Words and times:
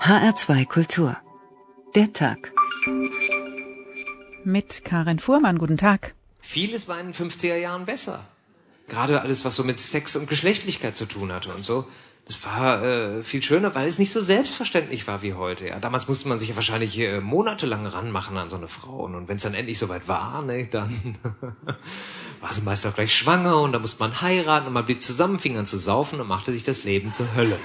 HR2 0.00 0.66
Kultur. 0.66 1.16
Der 1.94 2.10
Tag. 2.10 2.52
Mit 4.44 4.82
Karin 4.84 5.18
Fuhrmann, 5.18 5.58
guten 5.58 5.76
Tag. 5.76 6.14
Vieles 6.40 6.88
war 6.88 6.98
in 6.98 7.12
den 7.12 7.14
50er 7.14 7.56
Jahren 7.56 7.84
besser. 7.84 8.24
Gerade 8.88 9.20
alles, 9.20 9.44
was 9.44 9.56
so 9.56 9.62
mit 9.62 9.78
Sex 9.78 10.16
und 10.16 10.26
Geschlechtlichkeit 10.26 10.96
zu 10.96 11.04
tun 11.04 11.32
hatte 11.32 11.54
und 11.54 11.66
so. 11.66 11.86
Das 12.24 12.42
war 12.46 12.82
äh, 12.82 13.24
viel 13.24 13.42
schöner, 13.42 13.74
weil 13.74 13.86
es 13.86 13.98
nicht 13.98 14.12
so 14.12 14.20
selbstverständlich 14.20 15.06
war 15.06 15.22
wie 15.22 15.34
heute. 15.34 15.66
Ja, 15.68 15.78
damals 15.78 16.08
musste 16.08 16.28
man 16.28 16.38
sich 16.38 16.48
ja 16.48 16.54
wahrscheinlich 16.56 16.98
äh, 16.98 17.20
monatelang 17.20 17.84
ranmachen 17.84 18.38
an 18.38 18.48
so 18.48 18.56
eine 18.56 18.68
Frau. 18.68 19.04
Und 19.04 19.28
wenn 19.28 19.36
es 19.36 19.42
dann 19.42 19.54
endlich 19.54 19.78
soweit 19.78 20.08
war, 20.08 20.40
ne, 20.42 20.66
dann 20.66 21.18
war 22.42 22.52
sie 22.52 22.62
meist 22.62 22.84
auch 22.86 22.94
gleich 22.94 23.14
schwanger 23.14 23.60
und 23.60 23.72
dann 23.72 23.80
musste 23.80 24.00
man 24.00 24.20
heiraten 24.20 24.66
und 24.66 24.72
man 24.72 24.84
blieb 24.84 25.02
zusammen, 25.02 25.38
fing 25.38 25.56
an 25.56 25.64
zu 25.64 25.78
saufen 25.78 26.20
und 26.20 26.26
machte 26.26 26.52
sich 26.52 26.64
das 26.64 26.82
Leben 26.82 27.10
zur 27.10 27.34
Hölle. 27.34 27.56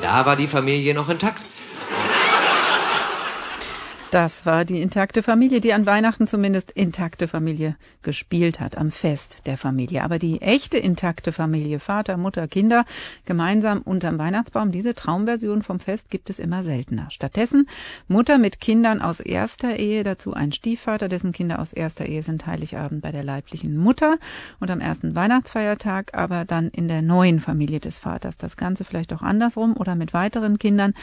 Da 0.00 0.24
war 0.24 0.36
die 0.36 0.46
Familie 0.46 0.94
noch 0.94 1.08
intakt. 1.08 1.44
Das 4.10 4.46
war 4.46 4.64
die 4.64 4.80
intakte 4.80 5.22
Familie, 5.22 5.60
die 5.60 5.74
an 5.74 5.84
Weihnachten 5.84 6.26
zumindest 6.26 6.70
intakte 6.70 7.28
Familie 7.28 7.76
gespielt 8.00 8.58
hat, 8.58 8.78
am 8.78 8.90
Fest 8.90 9.46
der 9.46 9.58
Familie. 9.58 10.02
Aber 10.02 10.18
die 10.18 10.40
echte 10.40 10.78
intakte 10.78 11.30
Familie, 11.30 11.78
Vater, 11.78 12.16
Mutter, 12.16 12.48
Kinder, 12.48 12.86
gemeinsam 13.26 13.82
unterm 13.82 14.18
Weihnachtsbaum, 14.18 14.70
diese 14.70 14.94
Traumversion 14.94 15.62
vom 15.62 15.78
Fest 15.78 16.08
gibt 16.08 16.30
es 16.30 16.38
immer 16.38 16.62
seltener. 16.62 17.10
Stattdessen 17.10 17.68
Mutter 18.06 18.38
mit 18.38 18.60
Kindern 18.60 19.02
aus 19.02 19.20
erster 19.20 19.76
Ehe, 19.76 20.04
dazu 20.04 20.32
ein 20.32 20.52
Stiefvater, 20.52 21.10
dessen 21.10 21.32
Kinder 21.32 21.58
aus 21.58 21.74
erster 21.74 22.06
Ehe 22.06 22.22
sind 22.22 22.46
Heiligabend 22.46 23.02
bei 23.02 23.12
der 23.12 23.24
leiblichen 23.24 23.76
Mutter 23.76 24.16
und 24.58 24.70
am 24.70 24.80
ersten 24.80 25.14
Weihnachtsfeiertag 25.14 26.14
aber 26.14 26.46
dann 26.46 26.68
in 26.68 26.88
der 26.88 27.02
neuen 27.02 27.40
Familie 27.40 27.80
des 27.80 27.98
Vaters. 27.98 28.38
Das 28.38 28.56
Ganze 28.56 28.84
vielleicht 28.84 29.12
auch 29.12 29.22
andersrum 29.22 29.76
oder 29.76 29.94
mit 29.96 30.14
weiteren 30.14 30.58
Kindern. 30.58 30.94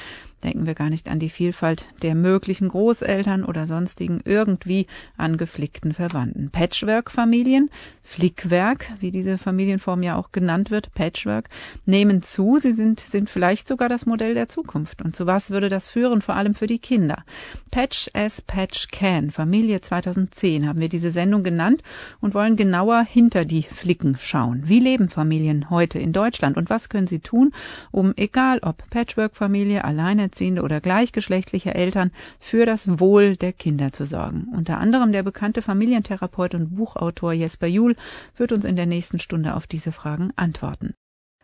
Denken 0.46 0.68
wir 0.68 0.76
gar 0.76 0.92
nicht 0.92 1.10
an 1.10 1.18
die 1.18 1.30
Vielfalt 1.30 1.88
der 2.04 2.14
möglichen 2.14 2.70
Großeltern 2.70 3.44
oder 3.44 3.66
sonstigen 3.66 4.22
irgendwie 4.26 4.86
angeflickten 5.18 5.92
Verwandten. 5.92 6.52
Patchwork-Familien, 6.52 7.72
Flickwerk, 8.04 8.92
wie 9.00 9.10
diese 9.10 9.40
Familienform 9.40 10.04
ja 10.04 10.16
auch 10.16 10.32
genannt 10.32 10.70
wird, 10.70 10.94
Patchwork, 10.94 11.50
nehmen 11.88 12.22
zu. 12.22 12.60
Sie 12.60 12.74
sind, 12.74 13.00
sind 13.00 13.28
vielleicht 13.28 13.68
sogar 13.68 13.90
das 13.90 14.06
Modell 14.06 14.36
der 14.36 14.48
Zukunft. 14.48 15.02
Und 15.02 15.16
zu 15.16 15.26
was 15.26 15.50
würde 15.50 15.68
das 15.68 15.90
führen, 15.90 16.22
vor 16.22 16.36
allem 16.36 16.54
für 16.54 16.68
die 16.68 16.78
Kinder? 16.78 17.24
Patch 17.72 18.12
as 18.14 18.44
Patch 18.44 18.90
Can, 18.92 19.32
Familie 19.32 19.82
2010 19.82 20.68
haben 20.68 20.80
wir 20.80 20.90
diese 20.90 21.10
Sendung 21.10 21.44
genannt 21.44 21.82
und 22.22 22.36
wollen 22.36 22.56
genauer 22.56 23.02
hinter 23.02 23.46
die 23.46 23.64
Flicken 23.64 24.16
schauen. 24.22 24.66
Wie 24.68 24.80
leben 24.80 25.10
Familien 25.10 25.72
heute 25.72 25.98
in 25.98 26.14
Deutschland 26.14 26.56
und 26.56 26.70
was 26.70 26.90
können 26.90 27.08
sie 27.08 27.20
tun, 27.20 27.52
um, 27.90 28.14
egal 28.16 28.60
ob 28.60 28.88
Patchwork-Familie, 28.92 29.84
alleinerziehende 29.84 30.35
alleinerziehende 30.36 30.62
oder 30.62 30.82
gleichgeschlechtliche 30.82 31.74
Eltern 31.74 32.12
für 32.40 32.66
das 32.66 33.00
Wohl 33.00 33.36
der 33.38 33.54
Kinder 33.54 33.92
zu 33.92 34.06
sorgen. 34.06 34.48
Unter 34.56 34.80
anderem 34.80 35.12
der 35.12 35.24
bekannte 35.24 35.62
Familientherapeut 35.62 36.56
und 36.56 36.76
Buchautor 36.76 37.34
Jesper 37.34 37.68
Juhl 37.68 37.96
wird 38.38 38.52
uns 38.52 38.66
in 38.66 38.76
der 38.76 38.86
nächsten 38.86 39.20
Stunde 39.20 39.56
auf 39.56 39.68
diese 39.68 39.92
Fragen 39.92 40.32
antworten. 40.36 40.94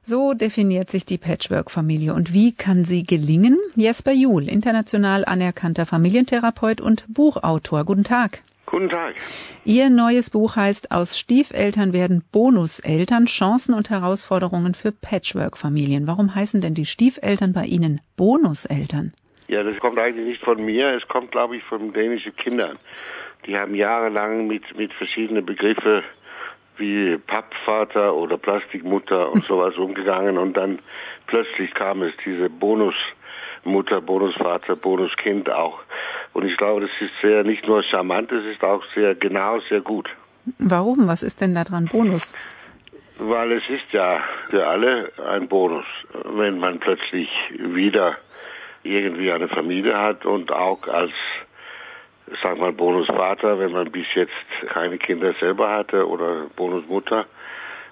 So 0.03 0.33
definiert 0.33 0.89
sich 0.89 1.05
die 1.05 1.19
Patchwork-Familie 1.19 2.13
und 2.13 2.33
wie 2.33 2.53
kann 2.53 2.85
sie 2.85 3.03
gelingen? 3.03 3.57
Jesper 3.75 4.11
Juhl, 4.13 4.49
international 4.49 5.25
anerkannter 5.25 5.85
Familientherapeut 5.85 6.81
und 6.81 7.05
Buchautor. 7.07 7.85
Guten 7.85 8.03
Tag. 8.03 8.41
Guten 8.71 8.87
Tag. 8.87 9.15
Ihr 9.65 9.89
neues 9.89 10.29
Buch 10.29 10.55
heißt 10.55 10.93
Aus 10.93 11.19
Stiefeltern 11.19 11.91
werden 11.91 12.23
Bonuseltern, 12.31 13.25
Chancen 13.25 13.73
und 13.73 13.89
Herausforderungen 13.89 14.75
für 14.75 14.93
Patchwork-Familien. 14.93 16.07
Warum 16.07 16.33
heißen 16.33 16.61
denn 16.61 16.73
die 16.73 16.85
Stiefeltern 16.85 17.51
bei 17.51 17.65
Ihnen 17.65 17.99
Bonuseltern? 18.15 19.11
Ja, 19.49 19.63
das 19.63 19.77
kommt 19.79 19.99
eigentlich 19.99 20.25
nicht 20.25 20.41
von 20.41 20.63
mir, 20.63 20.95
es 20.95 21.05
kommt, 21.09 21.31
glaube 21.31 21.57
ich, 21.57 21.63
von 21.63 21.91
dänischen 21.91 22.33
Kindern. 22.37 22.79
Die 23.45 23.57
haben 23.57 23.75
jahrelang 23.75 24.47
mit, 24.47 24.63
mit 24.77 24.93
verschiedenen 24.93 25.45
Begriffen 25.45 26.03
wie 26.77 27.17
Pappvater 27.17 28.15
oder 28.15 28.37
Plastikmutter 28.37 29.33
und 29.33 29.43
sowas 29.47 29.75
umgegangen 29.75 30.37
und 30.37 30.55
dann 30.55 30.79
plötzlich 31.27 31.73
kam 31.73 32.03
es 32.03 32.13
diese 32.23 32.49
Bonusmutter, 32.49 33.99
Bonusvater, 33.99 34.77
Bonuskind 34.77 35.49
auch. 35.49 35.79
Und 36.33 36.45
ich 36.45 36.55
glaube, 36.57 36.81
das 36.81 36.91
ist 36.99 37.11
sehr 37.21 37.43
nicht 37.43 37.67
nur 37.67 37.83
charmant, 37.83 38.31
es 38.31 38.45
ist 38.45 38.63
auch 38.63 38.83
sehr 38.95 39.15
genau, 39.15 39.59
sehr 39.69 39.81
gut. 39.81 40.09
Warum? 40.57 41.07
Was 41.07 41.23
ist 41.23 41.41
denn 41.41 41.53
daran 41.53 41.85
Bonus? 41.85 42.33
Weil 43.17 43.51
es 43.51 43.63
ist 43.69 43.91
ja 43.93 44.21
für 44.49 44.65
alle 44.65 45.11
ein 45.29 45.47
Bonus, 45.47 45.85
wenn 46.25 46.57
man 46.57 46.79
plötzlich 46.79 47.29
wieder 47.51 48.17
irgendwie 48.83 49.31
eine 49.31 49.47
Familie 49.47 49.97
hat 49.97 50.25
und 50.25 50.51
auch 50.51 50.87
als, 50.87 51.11
sag 52.41 52.57
mal, 52.57 52.71
Bonusvater, 52.71 53.59
wenn 53.59 53.71
man 53.71 53.91
bis 53.91 54.07
jetzt 54.15 54.31
keine 54.69 54.97
Kinder 54.97 55.33
selber 55.39 55.69
hatte 55.69 56.07
oder 56.07 56.47
Bonusmutter, 56.55 57.25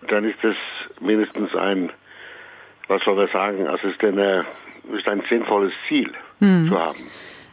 dann 0.08 0.24
ist 0.24 0.40
das 0.42 0.56
mindestens 1.00 1.54
ein, 1.56 1.92
was 2.88 3.04
soll 3.04 3.16
man 3.16 3.28
sagen, 3.28 3.68
also 3.68 3.88
ist, 3.88 4.04
eine, 4.04 4.46
ist 4.92 5.08
ein 5.08 5.22
sinnvolles 5.30 5.74
Ziel 5.88 6.12
hm. 6.40 6.68
zu 6.70 6.80
haben. 6.80 7.04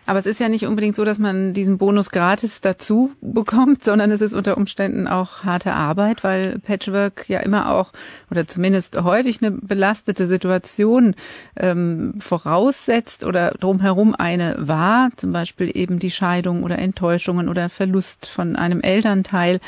Aber 0.06 0.20
es 0.20 0.26
ist 0.26 0.38
ja 0.38 0.48
nicht 0.48 0.64
unbedingt 0.66 0.94
so, 0.94 1.04
dass 1.04 1.18
man 1.18 1.52
diesen 1.52 1.78
Bonus 1.78 2.10
gratis 2.10 2.60
dazu 2.60 3.10
bekommt, 3.20 3.82
sondern 3.82 4.12
es 4.12 4.20
ist 4.20 4.34
unter 4.34 4.56
Umständen 4.56 5.08
auch 5.08 5.42
harte 5.42 5.72
Arbeit, 5.72 6.22
weil 6.22 6.60
Patchwork 6.60 7.28
ja 7.28 7.40
immer 7.40 7.72
auch 7.72 7.92
oder 8.30 8.46
zumindest 8.46 9.02
häufig 9.02 9.42
eine 9.42 9.50
belastete 9.50 10.26
Situation 10.26 11.16
ähm, 11.56 12.14
voraussetzt 12.20 13.24
oder 13.24 13.50
drumherum 13.50 14.14
eine 14.14 14.54
war, 14.58 15.10
zum 15.16 15.32
Beispiel 15.32 15.76
eben 15.76 15.98
die 15.98 16.12
Scheidung 16.12 16.62
oder 16.62 16.78
Enttäuschungen 16.78 17.48
oder 17.48 17.68
Verlust 17.68 18.28
von 18.28 18.54
einem 18.54 18.82
Elternteil. 18.82 19.58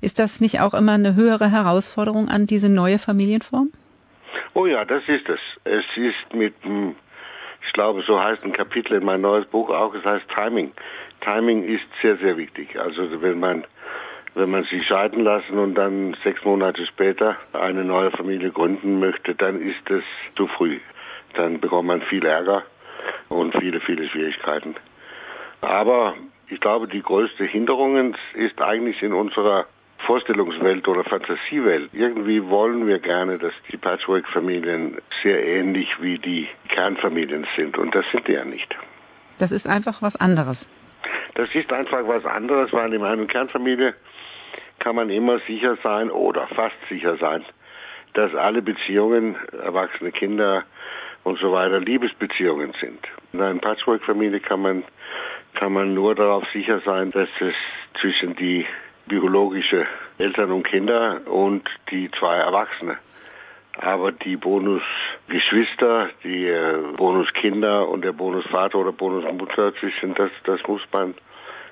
Ist 0.00 0.20
das 0.20 0.40
nicht 0.40 0.60
auch 0.60 0.74
immer 0.74 0.92
eine 0.92 1.16
höhere 1.16 1.50
Herausforderung 1.50 2.28
an 2.28 2.46
diese 2.46 2.68
neue 2.68 3.00
Familienform? 3.00 3.70
Oh 4.54 4.66
ja, 4.66 4.84
das 4.84 5.02
ist 5.08 5.28
es. 5.28 5.40
Es 5.64 5.84
ist 5.96 6.34
mit 6.34 6.54
ich 6.64 7.07
glaube, 7.78 8.02
so 8.02 8.20
heißt 8.20 8.42
ein 8.42 8.52
Kapitel 8.52 8.94
in 8.94 9.04
mein 9.04 9.20
neues 9.20 9.46
Buch 9.46 9.70
auch, 9.70 9.94
es 9.94 10.04
heißt 10.04 10.24
Timing. 10.36 10.72
Timing 11.20 11.62
ist 11.62 11.86
sehr, 12.02 12.16
sehr 12.16 12.36
wichtig. 12.36 12.76
Also 12.76 13.22
wenn 13.22 13.38
man 13.38 13.64
wenn 14.34 14.50
man 14.50 14.64
sich 14.64 14.84
scheiden 14.84 15.22
lassen 15.22 15.58
und 15.58 15.76
dann 15.76 16.16
sechs 16.24 16.44
Monate 16.44 16.84
später 16.86 17.36
eine 17.52 17.84
neue 17.84 18.10
Familie 18.10 18.50
gründen 18.50 18.98
möchte, 18.98 19.36
dann 19.36 19.60
ist 19.60 19.88
es 19.88 20.02
zu 20.36 20.48
früh. 20.48 20.80
Dann 21.34 21.60
bekommt 21.60 21.86
man 21.86 22.02
viel 22.02 22.26
Ärger 22.26 22.64
und 23.28 23.56
viele, 23.60 23.78
viele 23.80 24.08
Schwierigkeiten. 24.08 24.74
Aber 25.60 26.14
ich 26.48 26.60
glaube, 26.60 26.88
die 26.88 27.02
größte 27.02 27.44
Hinderung 27.44 28.16
ist 28.34 28.60
eigentlich 28.60 29.00
in 29.04 29.12
unserer 29.12 29.66
Vorstellungswelt 30.08 30.88
oder 30.88 31.04
Fantasiewelt. 31.04 31.90
Irgendwie 31.92 32.42
wollen 32.48 32.86
wir 32.86 32.98
gerne, 32.98 33.36
dass 33.36 33.52
die 33.70 33.76
Patchwork-Familien 33.76 34.96
sehr 35.22 35.46
ähnlich 35.46 35.86
wie 36.00 36.18
die 36.18 36.48
Kernfamilien 36.70 37.46
sind. 37.54 37.76
Und 37.76 37.94
das 37.94 38.06
sind 38.10 38.26
die 38.26 38.32
ja 38.32 38.44
nicht. 38.46 38.74
Das 39.38 39.52
ist 39.52 39.66
einfach 39.66 40.00
was 40.00 40.16
anderes. 40.16 40.66
Das 41.34 41.54
ist 41.54 41.70
einfach 41.74 42.08
was 42.08 42.24
anderes, 42.24 42.72
weil 42.72 42.94
in 42.94 43.04
einer 43.04 43.26
Kernfamilie 43.26 43.92
kann 44.78 44.96
man 44.96 45.10
immer 45.10 45.40
sicher 45.40 45.76
sein 45.82 46.10
oder 46.10 46.46
fast 46.46 46.76
sicher 46.88 47.18
sein, 47.18 47.44
dass 48.14 48.34
alle 48.34 48.62
Beziehungen, 48.62 49.36
erwachsene 49.62 50.10
Kinder 50.10 50.64
und 51.22 51.38
so 51.38 51.52
weiter, 51.52 51.80
Liebesbeziehungen 51.80 52.72
sind. 52.80 53.06
In 53.34 53.42
einer 53.42 53.60
Patchwork-Familie 53.60 54.40
kann 54.40 54.62
man, 54.62 54.84
kann 55.52 55.74
man 55.74 55.92
nur 55.92 56.14
darauf 56.14 56.44
sicher 56.54 56.80
sein, 56.86 57.10
dass 57.10 57.28
es 57.40 57.54
zwischen 58.00 58.34
die 58.36 58.64
biologische 59.08 59.86
Eltern 60.18 60.52
und 60.52 60.64
Kinder 60.64 61.20
und 61.26 61.68
die 61.90 62.10
zwei 62.18 62.36
Erwachsene. 62.36 62.98
Aber 63.80 64.12
die 64.12 64.36
Bonusgeschwister, 64.36 66.10
die 66.24 66.46
äh, 66.46 66.78
Bonuskinder 66.96 67.88
und 67.88 68.04
der 68.04 68.12
Bonusvater 68.12 68.78
oder 68.78 68.92
Bonusmutter 68.92 69.74
zwischen, 69.76 70.14
das, 70.14 70.30
das 70.44 70.60
muss 70.66 70.82
man 70.92 71.14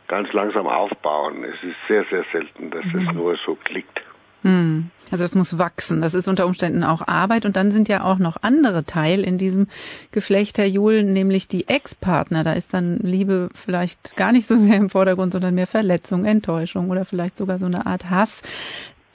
ganz 0.06 0.32
langsam 0.32 0.66
aufbauen. 0.66 1.44
Es 1.44 1.62
ist 1.62 1.76
sehr, 1.88 2.04
sehr 2.04 2.24
selten, 2.32 2.70
dass 2.70 2.84
mhm. 2.84 3.08
es 3.08 3.14
nur 3.14 3.36
so 3.44 3.56
klickt. 3.56 4.00
Hm. 4.42 4.90
Also 5.10 5.24
das 5.24 5.34
muss 5.34 5.58
wachsen. 5.58 6.00
Das 6.00 6.14
ist 6.14 6.26
unter 6.26 6.46
Umständen 6.46 6.82
auch 6.82 7.06
Arbeit. 7.06 7.44
Und 7.44 7.56
dann 7.56 7.70
sind 7.70 7.88
ja 7.88 8.02
auch 8.02 8.18
noch 8.18 8.38
andere 8.42 8.84
Teil 8.84 9.22
in 9.22 9.38
diesem 9.38 9.68
Geflecht, 10.10 10.58
Herr 10.58 10.66
Juhl, 10.66 11.04
nämlich 11.04 11.48
die 11.48 11.68
Ex-Partner. 11.68 12.42
Da 12.42 12.54
ist 12.54 12.74
dann 12.74 12.98
Liebe 12.98 13.48
vielleicht 13.54 14.16
gar 14.16 14.32
nicht 14.32 14.48
so 14.48 14.56
sehr 14.56 14.76
im 14.76 14.90
Vordergrund, 14.90 15.32
sondern 15.32 15.54
mehr 15.54 15.68
Verletzung, 15.68 16.24
Enttäuschung 16.24 16.90
oder 16.90 17.04
vielleicht 17.04 17.36
sogar 17.36 17.58
so 17.58 17.66
eine 17.66 17.86
Art 17.86 18.10
Hass. 18.10 18.42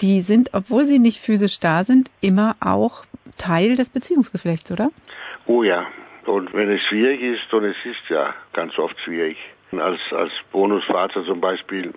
Die 0.01 0.21
sind, 0.21 0.51
obwohl 0.53 0.85
sie 0.85 0.99
nicht 0.99 1.19
physisch 1.19 1.59
da 1.59 1.83
sind, 1.83 2.09
immer 2.21 2.55
auch 2.59 3.03
Teil 3.37 3.75
des 3.75 3.89
Beziehungsgeflechts, 3.89 4.71
oder? 4.71 4.89
Oh 5.45 5.63
ja. 5.63 5.85
Und 6.25 6.53
wenn 6.53 6.69
es 6.69 6.81
schwierig 6.89 7.21
ist, 7.21 7.53
und 7.53 7.65
es 7.65 7.75
ist 7.83 8.09
ja 8.09 8.33
ganz 8.53 8.77
oft 8.77 8.95
schwierig, 9.03 9.37
als, 9.71 9.99
als 10.11 10.31
Bonusvater 10.51 11.25
zum 11.25 11.41
Beispiel 11.41 11.93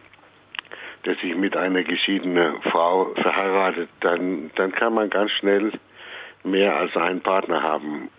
der 1.05 1.15
sich 1.17 1.35
mit 1.35 1.57
einer 1.57 1.83
geschiedenen 1.83 2.61
Frau 2.63 3.13
verheiratet, 3.15 3.89
dann, 4.01 4.51
dann 4.57 4.73
kann 4.73 4.95
man 4.95 5.11
ganz 5.11 5.31
schnell 5.33 5.73
mehr 6.43 6.77
als 6.77 6.97
einen 6.97 7.21
Partner 7.21 7.63
haben. 7.63 8.11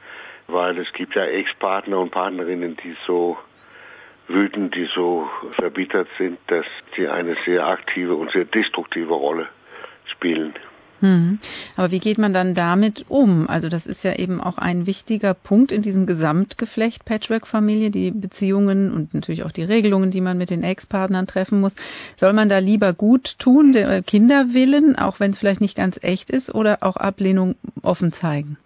Weil 0.48 0.78
es 0.78 0.92
gibt 0.94 1.16
ja 1.16 1.26
Ex-Partner 1.26 2.00
und 2.00 2.12
Partnerinnen, 2.12 2.78
die 2.84 2.96
so 3.08 3.38
wütend, 4.28 4.76
die 4.76 4.88
so 4.94 5.30
verbittert 5.54 6.08
sind, 6.18 6.40
dass 6.48 6.66
sie 6.96 7.08
eine 7.08 7.36
sehr 7.46 7.66
aktive 7.66 8.16
und 8.16 8.32
sehr 8.32 8.46
destruktive 8.46 9.14
Rolle 9.14 9.48
spielen. 10.12 10.54
Hm. 11.02 11.40
Aber 11.76 11.92
wie 11.92 12.00
geht 12.00 12.18
man 12.18 12.34
dann 12.34 12.54
damit 12.54 13.06
um? 13.10 13.50
Also 13.50 13.68
das 13.68 13.86
ist 13.86 14.04
ja 14.04 14.16
eben 14.16 14.40
auch 14.40 14.58
ein 14.58 14.88
wichtiger 14.88 15.34
Punkt 15.34 15.72
in 15.72 15.82
diesem 15.82 16.06
Gesamtgeflecht 16.06 17.06
Patchwork-Familie, 17.06 17.92
die 17.92 18.12
Beziehungen 18.12 18.94
und 18.94 19.14
natürlich 19.14 19.44
auch 19.44 19.52
die 19.52 19.64
Regelungen, 19.64 20.12
die 20.12 20.22
man 20.22 20.38
mit 20.38 20.50
den 20.50 20.64
Ex-Partnern 20.64 21.28
treffen 21.28 21.60
muss. 21.60 21.76
Soll 22.16 22.34
man 22.34 22.50
da 22.50 22.60
lieber 22.60 22.94
gut 22.94 23.40
tun, 23.40 23.74
der 23.74 24.02
Kinder 24.04 24.54
willen, 24.54 24.98
auch 24.98 25.20
wenn 25.20 25.32
es 25.32 25.40
vielleicht 25.40 25.62
nicht 25.62 25.76
ganz 25.76 26.00
echt 26.02 26.30
ist, 26.30 26.54
oder 26.54 26.78
auch 26.82 26.96
Ablehnung 26.96 27.56
offen 27.82 28.12
zeigen? 28.12 28.58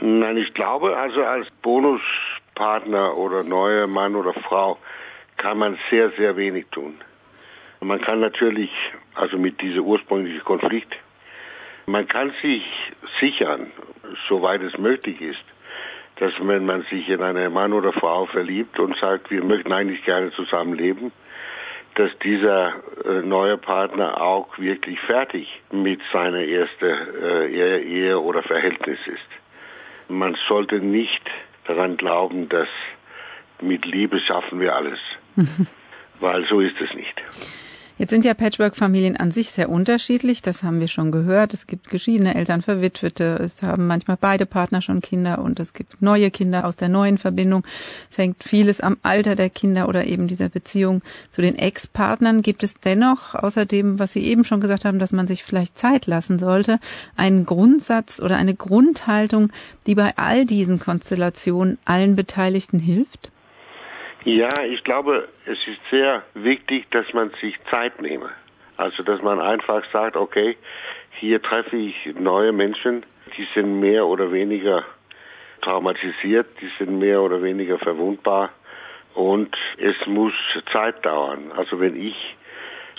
Nein, 0.00 0.36
ich 0.36 0.52
glaube, 0.54 0.96
also 0.96 1.22
als 1.22 1.46
Bonuspartner 1.62 3.16
oder 3.16 3.42
neuer 3.44 3.86
Mann 3.86 4.14
oder 4.14 4.34
Frau 4.34 4.76
kann 5.36 5.58
man 5.58 5.78
sehr, 5.90 6.10
sehr 6.18 6.36
wenig 6.36 6.66
tun. 6.70 6.94
Man 7.86 8.00
kann 8.00 8.18
natürlich, 8.18 8.70
also 9.14 9.38
mit 9.38 9.60
diesem 9.60 9.84
ursprünglichen 9.84 10.42
Konflikt, 10.44 10.92
man 11.86 12.08
kann 12.08 12.32
sich 12.42 12.64
sichern, 13.20 13.70
soweit 14.28 14.60
es 14.62 14.76
möglich 14.76 15.20
ist, 15.20 15.44
dass 16.16 16.32
wenn 16.40 16.66
man 16.66 16.82
sich 16.90 17.08
in 17.08 17.22
eine 17.22 17.48
Mann 17.48 17.72
oder 17.72 17.92
Frau 17.92 18.26
verliebt 18.26 18.80
und 18.80 18.98
sagt, 18.98 19.30
wir 19.30 19.44
möchten 19.44 19.72
eigentlich 19.72 20.04
gerne 20.04 20.32
zusammenleben, 20.32 21.12
dass 21.94 22.10
dieser 22.24 22.74
äh, 23.04 23.22
neue 23.22 23.56
Partner 23.56 24.20
auch 24.20 24.58
wirklich 24.58 24.98
fertig 25.02 25.46
mit 25.70 26.00
seiner 26.12 26.40
ersten 26.40 26.86
äh, 27.22 27.82
Ehe 27.82 28.18
oder 28.18 28.42
Verhältnis 28.42 28.98
ist. 29.06 30.10
Man 30.10 30.36
sollte 30.48 30.80
nicht 30.80 31.22
daran 31.68 31.96
glauben, 31.96 32.48
dass 32.48 32.68
mit 33.60 33.86
Liebe 33.86 34.18
schaffen 34.18 34.58
wir 34.58 34.74
alles, 34.74 34.98
weil 36.18 36.44
so 36.48 36.58
ist 36.58 36.80
es 36.80 36.92
nicht. 36.94 37.22
Jetzt 37.98 38.10
sind 38.10 38.26
ja 38.26 38.34
Patchwork-Familien 38.34 39.16
an 39.16 39.30
sich 39.30 39.48
sehr 39.52 39.70
unterschiedlich, 39.70 40.42
das 40.42 40.62
haben 40.62 40.80
wir 40.80 40.88
schon 40.88 41.10
gehört. 41.10 41.54
Es 41.54 41.66
gibt 41.66 41.88
geschiedene 41.88 42.34
Eltern, 42.34 42.60
Verwitwete, 42.60 43.38
es 43.42 43.62
haben 43.62 43.86
manchmal 43.86 44.18
beide 44.20 44.44
Partner 44.44 44.82
schon 44.82 45.00
Kinder 45.00 45.38
und 45.38 45.58
es 45.60 45.72
gibt 45.72 46.02
neue 46.02 46.30
Kinder 46.30 46.66
aus 46.66 46.76
der 46.76 46.90
neuen 46.90 47.16
Verbindung. 47.16 47.66
Es 48.10 48.18
hängt 48.18 48.44
vieles 48.44 48.82
am 48.82 48.98
Alter 49.02 49.34
der 49.34 49.48
Kinder 49.48 49.88
oder 49.88 50.06
eben 50.06 50.28
dieser 50.28 50.50
Beziehung 50.50 51.00
zu 51.30 51.40
den 51.40 51.56
Ex-Partnern. 51.56 52.42
Gibt 52.42 52.64
es 52.64 52.74
dennoch, 52.74 53.34
außerdem, 53.34 53.98
was 53.98 54.12
Sie 54.12 54.24
eben 54.24 54.44
schon 54.44 54.60
gesagt 54.60 54.84
haben, 54.84 54.98
dass 54.98 55.12
man 55.12 55.26
sich 55.26 55.42
vielleicht 55.42 55.78
Zeit 55.78 56.06
lassen 56.06 56.38
sollte, 56.38 56.80
einen 57.16 57.46
Grundsatz 57.46 58.20
oder 58.20 58.36
eine 58.36 58.54
Grundhaltung, 58.54 59.50
die 59.86 59.94
bei 59.94 60.12
all 60.18 60.44
diesen 60.44 60.78
Konstellationen 60.78 61.78
allen 61.86 62.14
Beteiligten 62.14 62.78
hilft? 62.78 63.30
Ja, 64.26 64.64
ich 64.64 64.82
glaube, 64.82 65.28
es 65.44 65.56
ist 65.68 65.78
sehr 65.88 66.24
wichtig, 66.34 66.90
dass 66.90 67.12
man 67.12 67.30
sich 67.40 67.54
Zeit 67.70 68.02
nehme. 68.02 68.28
Also, 68.76 69.04
dass 69.04 69.22
man 69.22 69.40
einfach 69.40 69.84
sagt, 69.92 70.16
okay, 70.16 70.56
hier 71.12 71.40
treffe 71.40 71.76
ich 71.76 71.94
neue 72.18 72.50
Menschen, 72.50 73.06
die 73.36 73.46
sind 73.54 73.78
mehr 73.78 74.04
oder 74.04 74.32
weniger 74.32 74.84
traumatisiert, 75.62 76.48
die 76.60 76.68
sind 76.76 76.98
mehr 76.98 77.22
oder 77.22 77.40
weniger 77.40 77.78
verwundbar 77.78 78.50
und 79.14 79.56
es 79.78 79.94
muss 80.08 80.34
Zeit 80.72 81.06
dauern. 81.06 81.52
Also 81.56 81.78
wenn 81.78 81.94
ich 81.94 82.16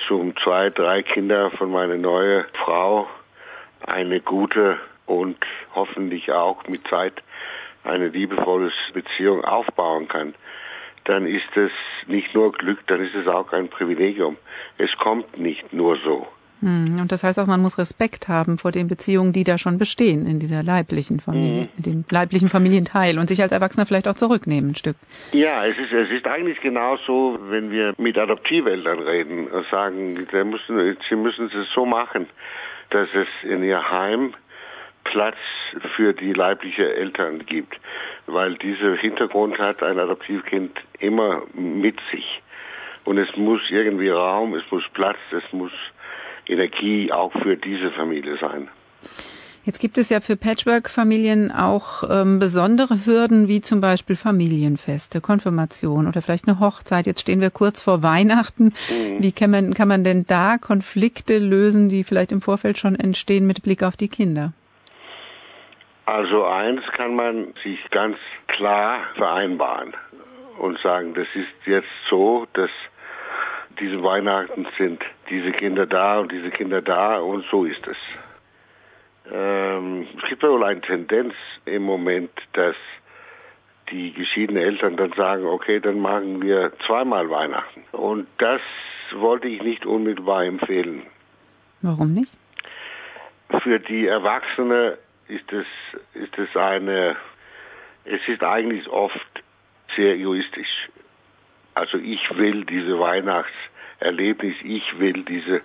zum 0.07 0.33
zwei, 0.37 0.69
drei 0.69 1.03
Kinder 1.03 1.51
von 1.51 1.69
meiner 1.69 1.97
neuen 1.97 2.45
Frau 2.53 3.05
eine 3.85 4.21
gute 4.21 4.79
und 5.05 5.37
hoffentlich 5.75 6.31
auch 6.31 6.65
mit 6.69 6.87
Zeit 6.87 7.21
eine 7.83 8.07
liebevolle 8.07 8.71
Beziehung 8.93 9.43
aufbauen 9.43 10.07
kann, 10.07 10.33
dann 11.07 11.25
ist 11.25 11.55
es 11.55 11.71
nicht 12.07 12.33
nur 12.33 12.51
Glück, 12.51 12.79
dann 12.87 13.01
ist 13.01 13.15
es 13.15 13.27
auch 13.27 13.51
ein 13.53 13.69
Privilegium. 13.69 14.37
Es 14.77 14.95
kommt 14.97 15.37
nicht 15.37 15.73
nur 15.73 15.97
so. 16.03 16.27
Hm, 16.61 16.99
und 16.99 17.11
das 17.11 17.23
heißt 17.23 17.39
auch, 17.39 17.45
man 17.45 17.61
muss 17.61 17.77
Respekt 17.77 18.27
haben 18.27 18.57
vor 18.57 18.71
den 18.71 18.87
Beziehungen, 18.87 19.31
die 19.31 19.43
da 19.43 19.57
schon 19.57 19.77
bestehen 19.77 20.25
in 20.25 20.39
dieser 20.39 20.63
leiblichen 20.63 21.19
Familie, 21.19 21.69
mhm. 21.77 21.83
dem 21.83 22.05
leiblichen 22.09 22.49
Familienteil 22.49 23.19
und 23.19 23.29
sich 23.29 23.41
als 23.41 23.51
Erwachsener 23.51 23.85
vielleicht 23.85 24.07
auch 24.07 24.15
zurücknehmen 24.15 24.71
ein 24.71 24.75
Stück. 24.75 24.95
Ja, 25.33 25.65
es 25.65 25.77
ist, 25.77 25.91
es 25.91 26.09
ist 26.09 26.25
eigentlich 26.25 26.59
genauso, 26.61 27.37
wenn 27.49 27.69
wir 27.69 27.93
mit 27.97 28.17
Adoptiveltern 28.17 28.99
reden 28.99 29.47
und 29.47 29.67
sagen, 29.69 30.13
müssen, 30.13 30.97
sie 31.07 31.15
müssen 31.15 31.45
es 31.45 31.67
so 31.75 31.85
machen, 31.85 32.25
dass 32.89 33.07
es 33.13 33.27
in 33.47 33.63
ihr 33.63 33.91
Heim 33.91 34.33
Platz 35.11 35.37
für 35.95 36.13
die 36.13 36.33
leibliche 36.33 36.95
Eltern 36.95 37.45
gibt, 37.45 37.79
weil 38.25 38.55
dieser 38.55 38.95
Hintergrund 38.95 39.57
hat 39.57 39.83
ein 39.83 39.99
Adoptivkind 39.99 40.77
immer 40.99 41.43
mit 41.53 41.97
sich. 42.11 42.41
Und 43.05 43.17
es 43.17 43.35
muss 43.37 43.61
irgendwie 43.69 44.09
Raum, 44.09 44.53
es 44.53 44.63
muss 44.69 44.83
Platz, 44.93 45.17
es 45.31 45.53
muss 45.53 45.71
Energie 46.47 47.11
auch 47.11 47.31
für 47.41 47.55
diese 47.55 47.91
Familie 47.91 48.37
sein. 48.37 48.69
Jetzt 49.67 49.79
gibt 49.79 49.97
es 49.97 50.09
ja 50.09 50.21
für 50.21 50.37
Patchwork-Familien 50.37 51.51
auch 51.51 52.03
ähm, 52.09 52.39
besondere 52.39 53.05
Hürden, 53.05 53.49
wie 53.49 53.59
zum 53.59 53.81
Beispiel 53.81 54.15
Familienfeste, 54.15 55.19
Konfirmation 55.19 56.07
oder 56.07 56.21
vielleicht 56.21 56.47
eine 56.47 56.61
Hochzeit. 56.61 57.05
Jetzt 57.05 57.19
stehen 57.19 57.41
wir 57.41 57.49
kurz 57.49 57.81
vor 57.81 58.01
Weihnachten. 58.01 58.73
Mhm. 58.89 59.21
Wie 59.21 59.33
kann 59.33 59.51
man, 59.51 59.73
kann 59.73 59.89
man 59.89 60.05
denn 60.05 60.25
da 60.25 60.57
Konflikte 60.57 61.37
lösen, 61.37 61.89
die 61.89 62.05
vielleicht 62.05 62.31
im 62.31 62.41
Vorfeld 62.41 62.77
schon 62.77 62.95
entstehen 62.95 63.45
mit 63.45 63.61
Blick 63.61 63.83
auf 63.83 63.97
die 63.97 64.07
Kinder? 64.07 64.53
Also 66.07 66.45
eins 66.45 66.81
kann 66.93 67.15
man 67.15 67.53
sich 67.65 67.79
ganz 67.91 68.17
klar 68.47 69.01
vereinbaren 69.15 69.93
und 70.57 70.79
sagen, 70.79 71.13
das 71.13 71.27
ist 71.35 71.49
jetzt 71.65 71.89
so, 72.09 72.47
dass 72.53 72.69
diese 73.81 74.01
Weihnachten 74.01 74.65
sind 74.77 75.03
diese 75.29 75.51
Kinder 75.51 75.85
da 75.85 76.19
und 76.19 76.31
diese 76.31 76.49
Kinder 76.49 76.81
da 76.81 77.17
und 77.17 77.45
so 77.51 77.65
ist 77.65 77.85
es. 77.85 77.97
Ähm, 79.29 80.07
es 80.15 80.29
gibt 80.29 80.43
wohl 80.43 80.63
eine 80.63 80.79
Tendenz 80.79 81.33
im 81.65 81.83
Moment, 81.83 82.31
dass 82.53 82.77
die 83.91 84.13
geschiedenen 84.13 84.63
Eltern 84.63 84.95
dann 84.95 85.11
sagen, 85.11 85.45
okay, 85.45 85.81
dann 85.81 85.99
machen 85.99 86.41
wir 86.41 86.71
zweimal 86.85 87.29
Weihnachten. 87.29 87.83
Und 87.91 88.27
das 88.37 88.61
wollte 89.13 89.49
ich 89.49 89.61
nicht 89.61 89.85
unmittelbar 89.85 90.45
empfehlen. 90.45 91.03
Warum 91.81 92.13
nicht? 92.13 92.31
Für 93.61 93.81
die 93.81 94.07
Erwachsene 94.07 94.97
ist 95.27 95.51
es, 95.51 95.65
ist 96.13 96.37
es 96.37 96.55
eine, 96.55 97.15
es 98.05 98.21
ist 98.27 98.43
eigentlich 98.43 98.87
oft 98.87 99.43
sehr 99.95 100.15
egoistisch. 100.15 100.89
Also 101.73 101.97
ich 101.97 102.19
will 102.37 102.65
diese 102.65 102.99
Weihnachtserlebnis, 102.99 104.55
ich 104.63 104.99
will 104.99 105.23
diese 105.23 105.61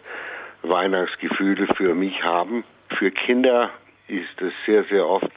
Weihnachtsgefühle 0.63 1.67
für 1.75 1.95
mich 1.95 2.23
haben. 2.23 2.65
Für 2.99 3.11
Kinder 3.11 3.71
ist 4.09 4.41
es 4.41 4.53
sehr, 4.67 4.85
sehr 4.85 5.07
oft 5.07 5.33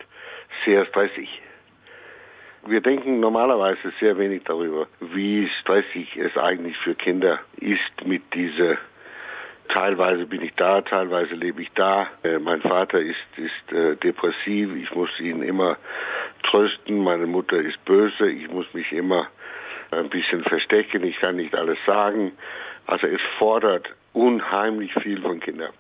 sehr 0.66 0.86
stressig. 0.86 1.42
Wir 2.66 2.82
denken 2.82 3.20
normalerweise 3.20 3.94
sehr 4.00 4.18
wenig 4.18 4.44
darüber, 4.44 4.88
wie 5.00 5.48
stressig 5.62 6.18
es 6.18 6.36
eigentlich 6.36 6.76
für 6.78 6.96
Kinder 6.96 7.40
ist 7.58 8.06
mit 8.06 8.34
dieser 8.34 8.78
Teilweise 9.70 10.26
bin 10.26 10.42
ich 10.42 10.54
da, 10.56 10.82
teilweise 10.82 11.36
lebe 11.36 11.62
ich 11.62 11.72
da. 11.76 12.08
Äh, 12.24 12.40
mein 12.40 12.62
Vater 12.62 13.00
ist, 13.00 13.18
ist 13.38 13.74
äh, 13.74 13.96
depressiv, 13.98 14.76
ich 14.76 14.94
muss 14.96 15.10
ihn 15.20 15.42
immer 15.42 15.78
trösten. 16.44 17.04
Meine 17.04 17.28
Mutter 17.28 17.58
ist 17.58 17.84
böse, 17.86 18.30
ich 18.30 18.50
muss 18.50 18.72
mich 18.74 18.92
immer 18.92 19.28
ein 19.92 20.10
bisschen 20.10 20.44
verstecken, 20.44 21.04
ich 21.04 21.20
kann 21.20 21.36
nicht 21.36 21.56
alles 21.56 21.78
sagen. 21.86 22.32
Also 22.88 23.08
es 23.08 23.22
fordert 23.38 23.90
unheimlich 24.14 24.94
viel 24.94 25.22
von 25.22 25.40
Kindern. 25.40 25.74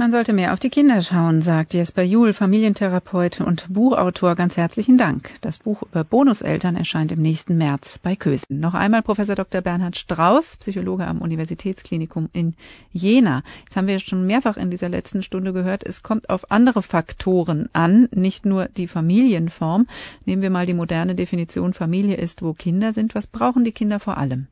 Man 0.00 0.12
sollte 0.12 0.32
mehr 0.32 0.54
auf 0.54 0.58
die 0.58 0.70
Kinder 0.70 1.02
schauen, 1.02 1.42
sagt 1.42 1.74
Jesper 1.74 2.00
Juhl, 2.00 2.32
Familientherapeut 2.32 3.42
und 3.42 3.66
Buchautor. 3.68 4.34
Ganz 4.34 4.56
herzlichen 4.56 4.96
Dank. 4.96 5.32
Das 5.42 5.58
Buch 5.58 5.82
über 5.82 6.04
Bonuseltern 6.04 6.74
erscheint 6.74 7.12
im 7.12 7.20
nächsten 7.20 7.58
März 7.58 7.98
bei 7.98 8.16
Kösen. 8.16 8.60
Noch 8.60 8.72
einmal 8.72 9.02
Professor 9.02 9.34
Dr. 9.34 9.60
Bernhard 9.60 9.98
Strauß, 9.98 10.56
Psychologe 10.56 11.06
am 11.06 11.20
Universitätsklinikum 11.20 12.30
in 12.32 12.54
Jena. 12.94 13.42
Jetzt 13.64 13.76
haben 13.76 13.88
wir 13.88 13.98
schon 13.98 14.26
mehrfach 14.26 14.56
in 14.56 14.70
dieser 14.70 14.88
letzten 14.88 15.22
Stunde 15.22 15.52
gehört, 15.52 15.84
es 15.86 16.02
kommt 16.02 16.30
auf 16.30 16.50
andere 16.50 16.80
Faktoren 16.80 17.68
an, 17.74 18.08
nicht 18.14 18.46
nur 18.46 18.68
die 18.68 18.88
Familienform. 18.88 19.86
Nehmen 20.24 20.40
wir 20.40 20.48
mal 20.48 20.64
die 20.64 20.72
moderne 20.72 21.14
Definition, 21.14 21.74
Familie 21.74 22.16
ist, 22.16 22.42
wo 22.42 22.54
Kinder 22.54 22.94
sind. 22.94 23.14
Was 23.14 23.26
brauchen 23.26 23.64
die 23.64 23.72
Kinder 23.72 24.00
vor 24.00 24.16
allem? 24.16 24.46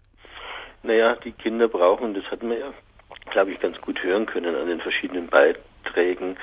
Naja, 0.82 1.16
die 1.24 1.32
Kinder 1.32 1.68
brauchen, 1.68 2.12
das 2.12 2.24
hatten 2.24 2.50
wir 2.50 2.58
ja 2.58 2.72
glaube 3.30 3.52
ich, 3.52 3.60
ganz 3.60 3.80
gut 3.80 4.02
hören 4.02 4.26
können 4.26 4.54
an 4.54 4.68
den 4.68 4.80
verschiedenen 4.80 5.28
Beiträgen, 5.28 6.36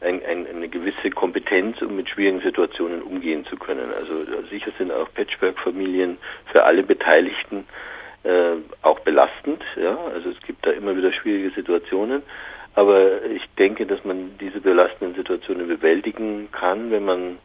ein, 0.00 0.24
ein, 0.24 0.46
eine 0.46 0.68
gewisse 0.68 1.10
Kompetenz, 1.10 1.80
um 1.80 1.96
mit 1.96 2.08
schwierigen 2.08 2.40
Situationen 2.40 3.02
umgehen 3.02 3.44
zu 3.46 3.56
können. 3.56 3.92
Also 3.94 4.24
sicher 4.50 4.72
sind 4.76 4.90
auch 4.90 5.08
Patchwork-Familien 5.14 6.18
für 6.50 6.64
alle 6.64 6.82
Beteiligten 6.82 7.64
äh, 8.24 8.56
auch 8.82 9.00
belastend. 9.00 9.62
Ja, 9.76 9.96
also 10.12 10.30
es 10.30 10.40
gibt 10.46 10.66
da 10.66 10.70
immer 10.70 10.96
wieder 10.96 11.12
schwierige 11.12 11.50
Situationen. 11.50 12.22
Aber 12.74 13.22
ich 13.26 13.46
denke, 13.58 13.86
dass 13.86 14.02
man 14.04 14.38
diese 14.40 14.60
belastenden 14.60 15.14
Situationen 15.14 15.68
bewältigen 15.68 16.48
kann, 16.52 16.90
wenn 16.90 17.04
man 17.04 17.38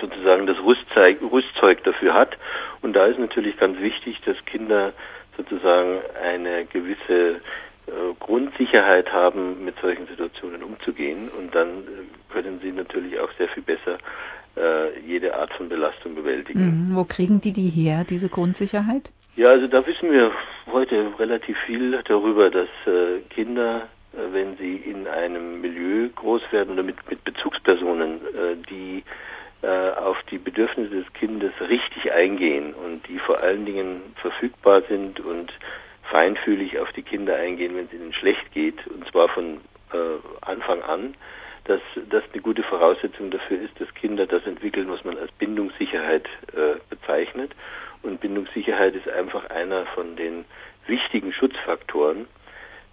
sozusagen 0.00 0.46
das 0.46 0.58
Rüstzeug, 0.58 1.18
Rüstzeug 1.32 1.82
dafür 1.84 2.14
hat. 2.14 2.36
Und 2.82 2.92
da 2.94 3.06
ist 3.06 3.18
natürlich 3.18 3.56
ganz 3.56 3.80
wichtig, 3.80 4.20
dass 4.24 4.36
Kinder 4.44 4.92
sozusagen 5.36 6.00
eine 6.22 6.64
gewisse 6.66 7.40
Grundsicherheit 8.18 9.12
haben, 9.12 9.64
mit 9.64 9.74
solchen 9.80 10.06
Situationen 10.06 10.62
umzugehen. 10.62 11.28
Und 11.38 11.54
dann 11.54 11.68
äh, 11.68 12.32
können 12.32 12.60
sie 12.62 12.72
natürlich 12.72 13.18
auch 13.20 13.30
sehr 13.38 13.48
viel 13.48 13.62
besser 13.62 13.98
äh, 14.56 14.98
jede 15.06 15.34
Art 15.34 15.52
von 15.54 15.68
Belastung 15.68 16.14
bewältigen. 16.14 16.90
Mhm. 16.90 16.96
Wo 16.96 17.04
kriegen 17.04 17.40
die 17.40 17.52
die 17.52 17.68
her, 17.68 18.04
diese 18.08 18.28
Grundsicherheit? 18.28 19.10
Ja, 19.36 19.50
also 19.50 19.68
da 19.68 19.86
wissen 19.86 20.10
wir 20.10 20.32
heute 20.72 21.12
relativ 21.18 21.56
viel 21.66 22.02
darüber, 22.08 22.50
dass 22.50 22.68
äh, 22.86 23.20
Kinder, 23.30 23.88
äh, 24.12 24.32
wenn 24.32 24.56
sie 24.56 24.76
in 24.76 25.06
einem 25.06 25.60
Milieu 25.60 26.08
groß 26.16 26.42
werden 26.50 26.72
oder 26.72 26.82
mit, 26.82 26.96
mit 27.08 27.22
Bezugspersonen, 27.24 28.16
äh, 28.16 28.56
die 28.68 29.04
äh, 29.62 29.90
auf 29.90 30.16
die 30.30 30.38
Bedürfnisse 30.38 31.02
des 31.02 31.12
Kindes 31.14 31.52
richtig 31.60 32.12
eingehen 32.12 32.74
und 32.74 33.06
die 33.08 33.18
vor 33.18 33.38
allen 33.38 33.64
Dingen 33.64 34.02
verfügbar 34.16 34.82
sind 34.88 35.20
und 35.20 35.52
feinfühlig 36.10 36.78
auf 36.78 36.90
die 36.92 37.02
Kinder 37.02 37.36
eingehen, 37.36 37.76
wenn 37.76 37.86
es 37.86 37.92
ihnen 37.92 38.12
schlecht 38.12 38.52
geht, 38.52 38.86
und 38.86 39.06
zwar 39.10 39.28
von 39.28 39.60
äh, 39.92 39.96
Anfang 40.40 40.82
an, 40.82 41.14
dass 41.64 41.80
das 42.08 42.24
eine 42.32 42.42
gute 42.42 42.62
Voraussetzung 42.62 43.30
dafür 43.30 43.60
ist, 43.60 43.78
dass 43.78 43.92
Kinder 43.94 44.26
das 44.26 44.46
entwickeln, 44.46 44.90
was 44.90 45.04
man 45.04 45.18
als 45.18 45.30
Bindungssicherheit 45.32 46.26
äh, 46.54 46.76
bezeichnet. 46.88 47.52
Und 48.02 48.20
Bindungssicherheit 48.20 48.94
ist 48.94 49.08
einfach 49.08 49.50
einer 49.50 49.84
von 49.86 50.16
den 50.16 50.44
wichtigen 50.86 51.32
Schutzfaktoren, 51.32 52.26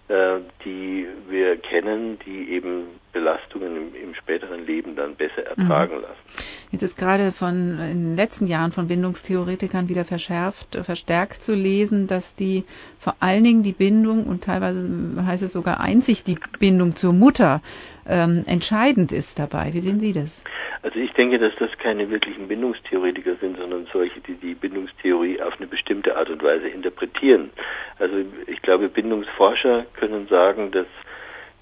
äh, 0.08 0.40
die 0.64 1.06
wir 1.28 1.45
kennen, 1.76 2.18
die 2.24 2.50
eben 2.50 2.84
Belastungen 3.12 3.76
im, 3.76 3.94
im, 3.94 4.14
späteren 4.14 4.66
Leben 4.66 4.96
dann 4.96 5.14
besser 5.14 5.44
ertragen 5.46 5.96
mhm. 5.96 6.02
lassen. 6.02 6.44
Jetzt 6.70 6.82
ist 6.82 6.96
gerade 6.96 7.32
von 7.32 7.78
in 7.80 8.02
den 8.08 8.16
letzten 8.16 8.46
Jahren 8.46 8.72
von 8.72 8.88
Bindungstheoretikern 8.88 9.88
wieder 9.88 10.04
verschärft, 10.04 10.76
verstärkt 10.82 11.42
zu 11.42 11.54
lesen, 11.54 12.06
dass 12.06 12.34
die 12.34 12.64
vor 12.98 13.14
allen 13.20 13.44
Dingen 13.44 13.62
die 13.62 13.72
Bindung 13.72 14.26
und 14.26 14.44
teilweise 14.44 14.88
heißt 15.24 15.42
es 15.42 15.52
sogar 15.52 15.80
einzig 15.80 16.24
die 16.24 16.38
Bindung 16.58 16.96
zur 16.96 17.12
Mutter 17.12 17.60
ähm, 18.08 18.44
entscheidend 18.46 19.12
ist 19.12 19.38
dabei. 19.38 19.72
Wie 19.72 19.80
sehen 19.80 20.00
Sie 20.00 20.12
das? 20.12 20.44
Also 20.82 20.98
ich 20.98 21.12
denke, 21.12 21.38
dass 21.38 21.52
das 21.58 21.70
keine 21.78 22.08
wirklichen 22.10 22.48
Bindungstheoretiker 22.48 23.36
sind, 23.40 23.56
sondern 23.58 23.86
solche, 23.92 24.20
die 24.20 24.34
die 24.34 24.54
Bindungstheorie 24.54 25.40
auf 25.40 25.54
eine 25.58 25.66
bestimmte 25.66 26.16
Art 26.16 26.30
und 26.30 26.42
Weise 26.42 26.68
interpretieren. 26.68 27.50
Also 27.98 28.16
ich 28.46 28.62
glaube, 28.62 28.88
Bindungsforscher 28.88 29.86
können 29.98 30.28
sagen, 30.28 30.70
dass 30.70 30.86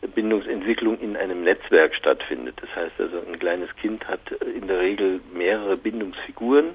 Bindungsentwicklung 0.08 0.98
in 0.98 1.16
einem 1.16 1.44
Netzwerk 1.44 1.94
stattfindet. 1.94 2.56
Das 2.60 2.74
heißt 2.74 2.92
also, 2.98 3.18
ein 3.26 3.38
kleines 3.38 3.74
Kind 3.76 4.06
hat 4.06 4.20
in 4.54 4.66
der 4.66 4.80
Regel 4.80 5.20
mehrere 5.32 5.76
Bindungsfiguren. 5.76 6.70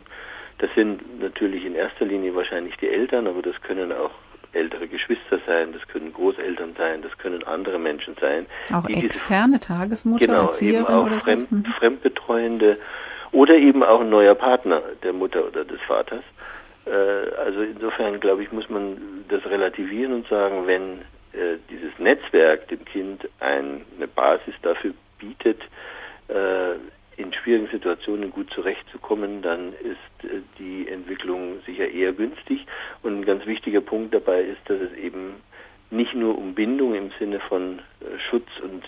Das 0.59 0.69
sind 0.75 1.21
natürlich 1.21 1.65
in 1.65 1.75
erster 1.75 2.05
Linie 2.05 2.36
wahrscheinlich 2.36 2.75
die 2.77 2.89
Eltern, 2.89 3.27
aber 3.27 3.41
das 3.41 3.59
können 3.62 3.91
auch 3.91 4.12
ältere 4.51 4.88
Geschwister 4.88 5.39
sein, 5.45 5.74
das 5.74 5.88
können 5.88 6.12
Großeltern 6.12 6.74
sein, 6.77 7.01
das 7.01 7.17
können 7.17 7.43
andere 7.43 7.77
Menschen 7.77 8.15
sein. 8.19 8.45
Auch 8.74 8.88
externe 8.89 9.59
Tagesmutter, 9.59 10.25
genau, 10.25 10.45
Erzieherin 10.45 10.86
eben 10.86 10.93
auch 10.93 11.05
oder 11.05 11.19
Fremd, 11.19 11.51
mhm. 11.51 11.65
Fremdbetreuende 11.77 12.77
oder 13.31 13.53
eben 13.55 13.83
auch 13.83 14.01
ein 14.01 14.09
neuer 14.09 14.36
Partner 14.36 14.81
der 15.03 15.13
Mutter 15.13 15.45
oder 15.45 15.63
des 15.65 15.79
Vaters. 15.81 16.24
Äh, 16.86 16.91
also 17.39 17.62
insofern 17.62 18.19
glaube 18.19 18.43
ich, 18.43 18.51
muss 18.51 18.69
man 18.69 18.98
das 19.29 19.45
relativieren 19.45 20.13
und 20.13 20.27
sagen, 20.27 20.65
wenn 20.65 20.81
äh, 20.81 21.18
Netzwerk 21.99 22.67
dem 22.69 22.83
Kind 22.85 23.27
ein, 23.39 23.85
eine 23.97 24.07
Basis 24.07 24.53
dafür 24.61 24.93
bietet, 25.17 25.61
äh, 26.27 26.75
in 27.17 27.33
schwierigen 27.33 27.67
Situationen 27.67 28.31
gut 28.31 28.49
zurechtzukommen, 28.53 29.41
dann 29.41 29.73
ist 29.73 30.29
äh, 30.29 30.39
die 30.57 30.87
Entwicklung 30.87 31.61
sicher 31.65 31.89
eher 31.89 32.13
günstig. 32.13 32.65
Und 33.03 33.19
ein 33.19 33.25
ganz 33.25 33.45
wichtiger 33.45 33.81
Punkt 33.81 34.13
dabei 34.13 34.41
ist, 34.41 34.61
dass 34.65 34.79
es 34.79 34.93
eben 34.97 35.35
nicht 35.91 36.13
nur 36.13 36.37
um 36.37 36.53
Bindung 36.53 36.95
im 36.95 37.11
Sinne 37.19 37.39
von 37.41 37.79
äh, 37.79 38.19
Schutz 38.29 38.47
und 38.61 38.83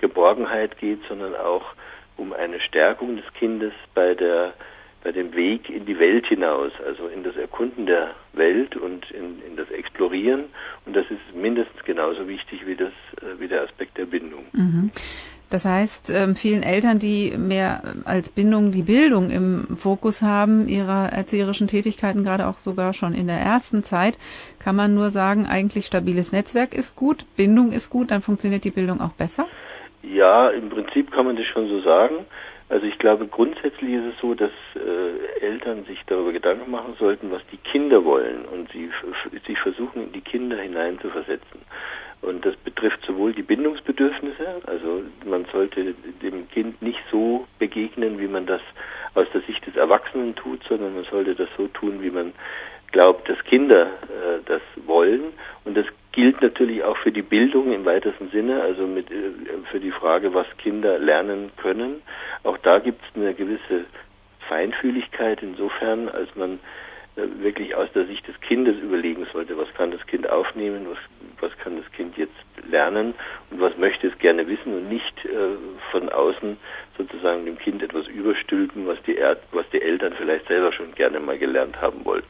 Geborgenheit 0.00 0.78
geht, 0.78 1.00
sondern 1.08 1.34
auch 1.34 1.74
um 2.16 2.32
eine 2.32 2.60
Stärkung 2.60 3.16
des 3.16 3.24
Kindes 3.34 3.72
bei 3.94 4.14
der 4.14 4.54
bei 5.02 5.12
dem 5.12 5.34
Weg 5.34 5.70
in 5.70 5.86
die 5.86 5.98
Welt 5.98 6.26
hinaus, 6.26 6.72
also 6.86 7.06
in 7.08 7.22
das 7.22 7.36
Erkunden 7.36 7.86
der 7.86 8.10
Welt 8.32 8.76
und 8.76 9.10
in, 9.10 9.42
in 9.46 9.56
das 9.56 9.70
Explorieren. 9.70 10.44
Und 10.86 10.96
das 10.96 11.06
ist 11.10 11.34
mindestens 11.34 11.82
genauso 11.84 12.26
wichtig 12.28 12.66
wie, 12.66 12.74
das, 12.74 12.92
äh, 13.22 13.38
wie 13.38 13.48
der 13.48 13.62
Aspekt 13.62 13.96
der 13.98 14.06
Bindung. 14.06 14.44
Mhm. 14.52 14.90
Das 15.50 15.64
heißt, 15.64 16.10
ähm, 16.10 16.36
vielen 16.36 16.62
Eltern, 16.62 16.98
die 16.98 17.32
mehr 17.38 17.82
als 18.04 18.28
Bindung 18.28 18.70
die 18.70 18.82
Bildung 18.82 19.30
im 19.30 19.78
Fokus 19.78 20.20
haben, 20.20 20.68
ihrer 20.68 21.10
erzieherischen 21.10 21.68
Tätigkeiten, 21.68 22.22
gerade 22.22 22.46
auch 22.46 22.58
sogar 22.58 22.92
schon 22.92 23.14
in 23.14 23.28
der 23.28 23.38
ersten 23.38 23.82
Zeit, 23.82 24.18
kann 24.58 24.76
man 24.76 24.94
nur 24.94 25.08
sagen, 25.08 25.46
eigentlich 25.46 25.86
stabiles 25.86 26.32
Netzwerk 26.32 26.74
ist 26.74 26.96
gut, 26.96 27.24
Bindung 27.36 27.72
ist 27.72 27.88
gut, 27.88 28.10
dann 28.10 28.20
funktioniert 28.20 28.64
die 28.64 28.70
Bildung 28.70 29.00
auch 29.00 29.12
besser? 29.12 29.46
Ja, 30.02 30.50
im 30.50 30.68
Prinzip 30.68 31.10
kann 31.12 31.24
man 31.24 31.36
das 31.36 31.46
schon 31.46 31.66
so 31.68 31.80
sagen. 31.80 32.26
Also 32.68 32.86
ich 32.86 32.98
glaube, 32.98 33.26
grundsätzlich 33.26 33.94
ist 33.94 34.14
es 34.14 34.20
so, 34.20 34.34
dass 34.34 34.50
äh, 34.74 35.40
Eltern 35.40 35.84
sich 35.84 35.98
darüber 36.06 36.32
Gedanken 36.32 36.70
machen 36.70 36.94
sollten, 36.98 37.30
was 37.30 37.40
die 37.50 37.56
Kinder 37.56 38.04
wollen 38.04 38.44
und 38.44 38.70
sie 38.72 38.90
sich 39.46 39.58
versuchen, 39.58 40.04
in 40.04 40.12
die 40.12 40.20
Kinder 40.20 40.58
hineinzuversetzen. 40.58 41.62
Und 42.20 42.44
das 42.44 42.56
betrifft 42.56 43.04
sowohl 43.06 43.32
die 43.32 43.42
Bindungsbedürfnisse, 43.42 44.62
also 44.66 45.02
man 45.24 45.46
sollte 45.52 45.94
dem 46.20 46.48
Kind 46.50 46.82
nicht 46.82 47.00
so 47.10 47.46
begegnen, 47.58 48.18
wie 48.18 48.26
man 48.26 48.44
das 48.44 48.60
aus 49.14 49.26
der 49.32 49.40
Sicht 49.42 49.64
des 49.66 49.76
Erwachsenen 49.76 50.34
tut, 50.34 50.62
sondern 50.68 50.94
man 50.94 51.04
sollte 51.04 51.34
das 51.34 51.48
so 51.56 51.68
tun, 51.68 52.02
wie 52.02 52.10
man 52.10 52.32
glaubt, 52.90 53.28
dass 53.28 53.42
Kinder 53.44 53.86
äh, 53.86 54.40
das 54.46 54.62
wollen. 54.86 55.32
Und 55.64 55.76
das 55.76 55.86
gilt 56.12 56.40
natürlich 56.42 56.82
auch 56.82 56.96
für 56.96 57.12
die 57.12 57.22
Bildung 57.22 57.72
im 57.72 57.84
weitesten 57.84 58.30
Sinne, 58.30 58.62
also 58.62 58.86
mit, 58.86 59.10
äh, 59.10 59.30
für 59.70 59.78
die 59.78 59.92
Frage, 59.92 60.34
was 60.34 60.46
Kinder 60.58 60.98
lernen 60.98 61.50
können. 61.56 62.02
Auch 62.48 62.56
da 62.62 62.78
gibt 62.78 63.02
es 63.02 63.14
eine 63.14 63.34
gewisse 63.34 63.84
Feinfühligkeit 64.48 65.42
insofern, 65.42 66.08
als 66.08 66.34
man 66.34 66.58
äh, 67.16 67.42
wirklich 67.42 67.74
aus 67.74 67.92
der 67.94 68.06
Sicht 68.06 68.26
des 68.26 68.40
Kindes 68.40 68.74
überlegen 68.78 69.26
sollte, 69.34 69.58
was 69.58 69.68
kann 69.74 69.90
das 69.90 70.06
Kind 70.06 70.30
aufnehmen, 70.30 70.86
was, 70.88 70.98
was 71.42 71.58
kann 71.58 71.76
das 71.76 71.92
Kind 71.92 72.16
jetzt 72.16 72.32
lernen 72.66 73.12
und 73.50 73.60
was 73.60 73.76
möchte 73.76 74.06
es 74.06 74.18
gerne 74.18 74.48
wissen 74.48 74.74
und 74.74 74.88
nicht 74.88 75.26
äh, 75.26 75.56
von 75.90 76.08
außen 76.08 76.56
sozusagen 76.96 77.44
dem 77.44 77.58
Kind 77.58 77.82
etwas 77.82 78.06
überstülpen, 78.06 78.86
was 78.86 78.96
die, 79.02 79.18
er 79.18 79.36
was 79.52 79.68
die 79.68 79.82
Eltern 79.82 80.14
vielleicht 80.16 80.48
selber 80.48 80.72
schon 80.72 80.94
gerne 80.94 81.20
mal 81.20 81.36
gelernt 81.36 81.78
haben 81.82 82.02
wollten. 82.06 82.28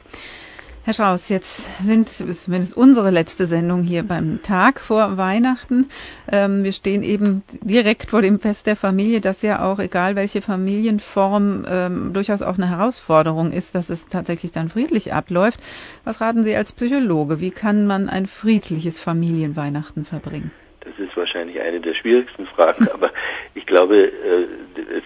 Herr 0.89 0.95
Strauß, 0.95 1.29
jetzt 1.29 1.83
sind 1.83 2.09
zumindest 2.09 2.75
unsere 2.75 3.11
letzte 3.11 3.45
Sendung 3.45 3.83
hier 3.83 4.01
beim 4.01 4.41
Tag 4.41 4.79
vor 4.79 5.17
Weihnachten. 5.17 5.87
Ähm, 6.31 6.63
wir 6.63 6.71
stehen 6.71 7.03
eben 7.03 7.43
direkt 7.61 8.09
vor 8.09 8.23
dem 8.23 8.39
Fest 8.39 8.65
der 8.65 8.75
Familie, 8.75 9.21
das 9.21 9.43
ja 9.43 9.63
auch, 9.63 9.77
egal 9.77 10.15
welche 10.15 10.41
Familienform, 10.41 11.63
ähm, 11.69 12.13
durchaus 12.13 12.41
auch 12.41 12.57
eine 12.57 12.71
Herausforderung 12.71 13.51
ist, 13.51 13.75
dass 13.75 13.91
es 13.91 14.09
tatsächlich 14.09 14.51
dann 14.51 14.69
friedlich 14.69 15.13
abläuft. 15.13 15.59
Was 16.05 16.21
raten 16.21 16.43
Sie 16.43 16.55
als 16.55 16.73
Psychologe? 16.73 17.39
Wie 17.39 17.51
kann 17.51 17.85
man 17.85 18.09
ein 18.09 18.25
friedliches 18.25 18.99
Familienweihnachten 18.99 20.05
verbringen? 20.05 20.49
Das 20.79 20.97
ist 20.97 21.15
wahrscheinlich 21.15 21.61
eine 21.61 21.81
der 21.81 21.93
schwierigsten 21.93 22.47
Fragen, 22.47 22.87
aber 22.95 23.11
ich 23.53 23.67
glaube, 23.67 24.07
äh, 24.07 24.47
es 24.75 25.03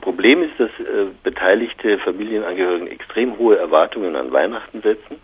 Problem 0.00 0.42
ist, 0.42 0.58
dass 0.58 0.70
äh, 0.80 1.06
beteiligte 1.22 1.98
Familienangehörigen 1.98 2.88
extrem 2.88 3.38
hohe 3.38 3.56
Erwartungen 3.56 4.16
an 4.16 4.32
Weihnachten 4.32 4.82
setzen 4.82 5.20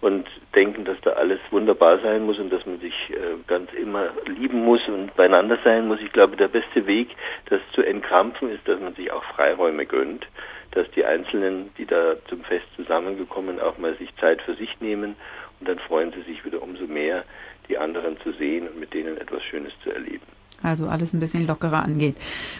und 0.00 0.26
denken, 0.54 0.84
dass 0.84 1.00
da 1.02 1.10
alles 1.10 1.38
wunderbar 1.50 1.98
sein 2.00 2.24
muss 2.24 2.38
und 2.38 2.50
dass 2.50 2.64
man 2.66 2.80
sich 2.80 2.94
äh, 3.10 3.36
ganz 3.46 3.72
immer 3.74 4.08
lieben 4.26 4.64
muss 4.64 4.80
und 4.88 5.14
beieinander 5.14 5.58
sein 5.62 5.88
muss. 5.88 6.00
Ich 6.00 6.12
glaube, 6.12 6.36
der 6.36 6.48
beste 6.48 6.86
Weg, 6.86 7.08
das 7.46 7.60
zu 7.74 7.82
entkrampfen, 7.82 8.50
ist, 8.50 8.66
dass 8.66 8.80
man 8.80 8.94
sich 8.94 9.12
auch 9.12 9.22
Freiräume 9.36 9.86
gönnt, 9.86 10.26
dass 10.72 10.90
die 10.92 11.04
Einzelnen, 11.04 11.70
die 11.76 11.86
da 11.86 12.16
zum 12.28 12.42
Fest 12.44 12.66
zusammengekommen, 12.76 13.60
auch 13.60 13.78
mal 13.78 13.94
sich 13.96 14.14
Zeit 14.16 14.42
für 14.42 14.54
sich 14.54 14.80
nehmen 14.80 15.16
und 15.60 15.68
dann 15.68 15.78
freuen 15.78 16.12
sie 16.12 16.22
sich 16.22 16.44
wieder 16.44 16.62
umso 16.62 16.86
mehr, 16.86 17.24
die 17.68 17.78
anderen 17.78 18.18
zu 18.20 18.32
sehen 18.32 18.68
und 18.68 18.80
mit 18.80 18.94
denen 18.94 19.18
etwas 19.18 19.42
Schönes 19.44 19.72
zu 19.84 19.90
erleben 19.90 20.41
also 20.62 20.88
alles 20.88 21.12
ein 21.12 21.20
bisschen 21.20 21.46
lockerer 21.46 21.84
angeht. 21.84 22.16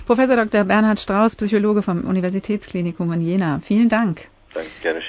Professor 0.07 0.37
Dr. 0.37 0.65
Bernhard 0.65 1.01
Strauß, 1.01 1.37
Psychologe 1.37 1.83
vom 1.83 2.05
Universitätsklinikum 2.05 3.13
in 3.13 3.21
Jena. 3.21 3.61
Vielen 3.63 3.89
Dank. 3.89 4.29
Danke, 4.55 4.71
gerne 4.83 5.01